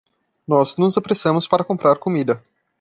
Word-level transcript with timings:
Nós 0.47 0.77
nos 0.77 0.97
apressamos 0.97 1.47
para 1.47 1.63
comprar 1.63 1.99
comida. 1.99 2.43